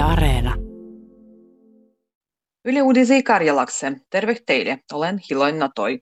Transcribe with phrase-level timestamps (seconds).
[0.00, 0.56] Yle Areena.
[2.64, 3.92] Yle Uudisi Karjalakse.
[4.10, 4.78] Terve teille.
[4.92, 6.00] Olen Hiloin Natoi.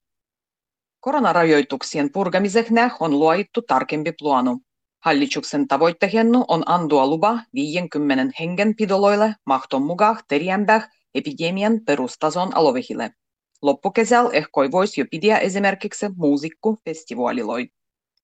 [1.00, 4.58] Koronarajoituksien purkamiseksi on luoittu tarkempi planu.
[5.05, 13.10] Hallituksen tavoitteena on antua lupa 50 hengenpidoloille mahton mukaan teriämpää epidemian perustason alovehille.
[13.62, 17.68] Loppukesällä ehkoi voisi jo pidä esimerkiksi muusikkufestivaaliloi.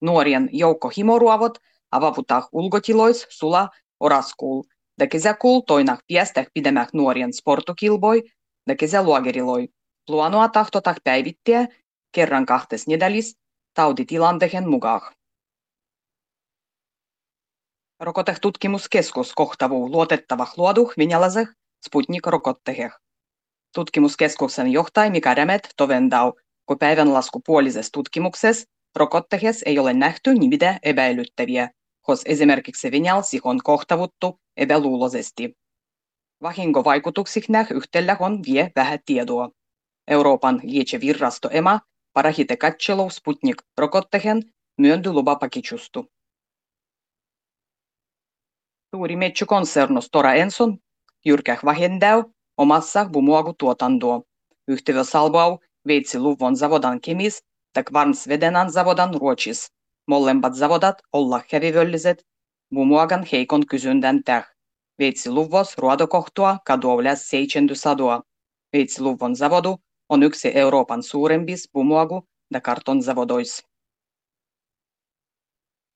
[0.01, 1.59] Nuorien joukko himoruovot
[1.91, 3.69] avavutaan ulkotilois sula
[4.01, 4.63] oraskuul,
[5.01, 8.23] da kesäkuul toinah piästäh pidemmäh nuorien sportukilboi,
[8.69, 9.69] da kesäluogeriloi.
[10.09, 11.67] Luonua tahtotah päivittää
[12.13, 13.37] kerran kahtes nedalis
[13.75, 15.15] tauditilanteen mukaan.
[18.01, 21.49] Rokotetutkimuskeskus kohtavuu luotettavah luoduh venäläiseh
[21.87, 22.93] Sputnik-rokotteheh.
[23.75, 26.33] Tutkimuskeskuksen johtaja Mika Rämet tovendau,
[26.67, 28.65] kun päivänlaskupuolisessa tutkimuksessa
[28.97, 31.71] rokottehes ei ole nähty nimitä epäilyttäviä,
[32.09, 35.57] hos esimerkiksi Venäjällä on kohtavuttu epäluuloisesti.
[36.43, 39.51] Vahinkovaikutuksiksi näh yhtellä on vie vähän tietoa.
[40.09, 41.81] Euroopan liitsevirrasto EMA
[42.13, 44.43] parahite katselu Sputnik-rokottehen
[44.79, 46.07] myönty lupapakichustu.
[48.95, 50.79] Suuri metsäkonserno Stora Enson
[51.27, 52.25] jyrkäh vähentää
[52.57, 54.23] omassa bumuagutuotantoa.
[54.69, 59.73] Yhtiö salvau veitsi luvon zavodan kemis tak Varnsvedenan zavodan ruotsis.
[60.07, 62.27] Molemmat zavodat olla hävivölliset
[62.75, 64.45] bumuagan heikon kysyndän täh.
[64.99, 66.59] Veitsi luvos ruodokohtua
[67.75, 68.23] sadua.
[68.73, 69.77] Veitsi luvon zavodu
[70.09, 73.65] on yksi Euroopan suurempis bumuagu- ja kartonzavodois.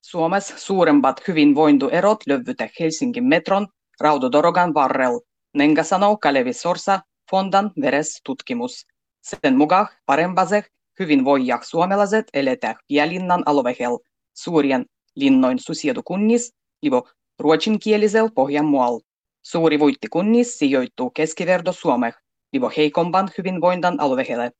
[0.01, 3.67] Suomessa suuremmat hyvinvointuerot löytyvät Helsingin metron
[3.99, 5.19] Raudodorogan varrella.
[5.53, 6.99] Nenga sanoo Kalevi Sorsa
[7.31, 8.85] Fondan veres tutkimus.
[9.21, 10.65] Sen mukaan parempaseh
[10.99, 13.99] hyvinvoijak suomalaiset eletään Pielinnan alueella
[14.33, 18.99] suurien linnoin susiedukunnis, livo ruotsinkielisellä Pohjanmualla.
[19.41, 22.15] Suuri voittikunnis sijoittuu keskiverdo Suomeh,
[22.53, 24.51] livo heikompan hyvinvointan alueelle.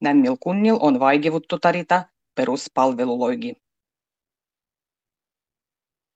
[0.00, 2.04] Nämmil kunnil on vaikevuttu tarita
[2.34, 3.54] peruspalveluloigi.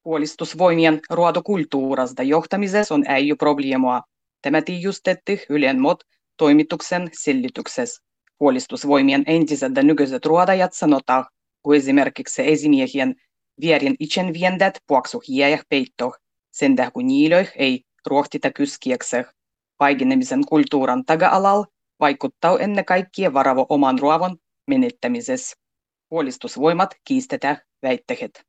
[0.02, 4.02] Puolistusvoimien ruodokulttuurasta johtamisessa on äijy probleemoa.
[4.42, 6.04] Tämä tiijustettiin Ylen mot
[6.36, 8.02] toimituksen selityksessä.
[8.42, 11.25] Puolistusvoimien entiset nykyiset ruodajat sanotaan,
[11.62, 13.14] kun esimerkiksi esimiehien
[13.60, 16.16] vierin itsen viendet puoksu hiejäh peittoh,
[16.52, 19.26] sen kun niilöih ei ruohtita kyskiekseh.
[19.81, 21.64] Vaikenemisen kulttuuran taga-alal
[22.00, 24.36] vaikuttaa ennen kaikkea varavo oman ruovon
[24.66, 25.56] menettämisessä.
[26.08, 28.42] Puolistusvoimat kiistetään väitteet.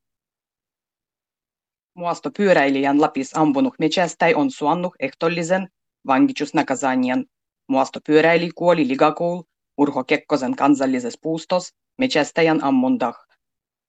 [1.94, 5.68] Muastopyöräilijän Lapis ampunut metsästäjä on suannut ehtollisen
[6.08, 7.26] vangitsusnakazanian.
[7.68, 9.44] Muastopyöräili kuoli ligakoul
[9.78, 13.16] Urho Kekkosen kansallisessa puustos metsästäjän ammundah.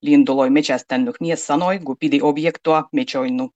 [0.03, 3.50] Linduloi metsästänyt mies sanoi, kun pidi objektoa metsoinnu.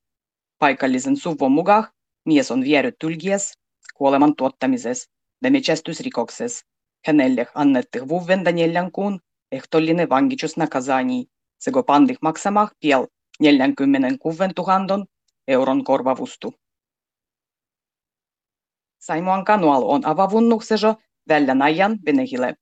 [0.59, 1.87] Paikallisen suvun mukaan
[2.25, 3.53] mies on vienyt tulkies
[3.93, 5.09] kuoleman tuottamisessa
[5.43, 6.65] ja metsästysrikoksessa.
[7.05, 9.19] Hänelle annettiin vuoden neljän kuun
[9.51, 11.25] ehtollinen vangitsusnakazani,
[11.59, 13.07] sego pandih maksamah piel
[13.39, 15.05] 46 000
[15.47, 16.53] euron korvavustu.
[18.99, 20.95] Saimuan kanualu on avavunnuksessa
[21.29, 22.55] väljän ajan Venehille.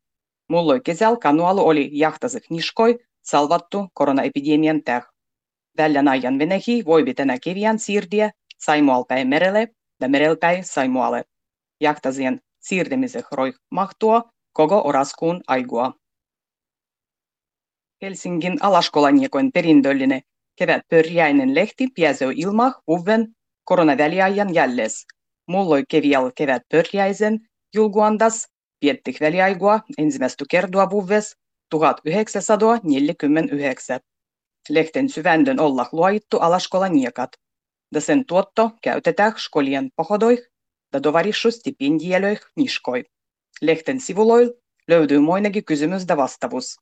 [0.49, 5.07] Mulloi kesällä kanualu oli jahtasek niskoi salvattu koronaepidemian täh.
[5.77, 9.67] Väljän ajan Venehi voi tänä kevään siirtiä Saimualpäin merelle
[10.01, 11.23] ja merelpäin Saimualle.
[11.81, 14.23] Jahtasien siirtämisek roi mahtua
[14.53, 15.93] koko oraskuun aigua.
[18.01, 20.21] Helsingin alaskolaniekoin perindöllinen
[20.55, 25.05] kevätpörjäinen lehti pääsee ilma uven koronaväliajan jälles.
[25.47, 27.39] Mulloi kevial kevätpörjäisen
[27.75, 28.47] julguandas
[28.79, 31.37] piettik väliaigua ensimmäistä kertaa vuves
[31.69, 33.99] 1949.
[34.69, 37.29] Lehten syvändön olla luoittu alaskolaniekat.
[37.93, 40.39] Da sen tuotto käytetään skolien pohodoih
[40.93, 43.03] ja tovarissustipendielöih niskoi.
[43.61, 44.53] Lehten sivuloil
[44.87, 46.75] löytyy moinakin kysymys ja vastavuus.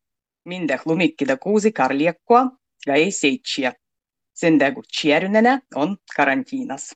[0.45, 2.45] Mindeh lumikki da kuusi karliekkoa
[2.87, 3.73] ja ei seitsiä.
[4.33, 4.83] Sen kun
[5.75, 6.95] on karantiinas.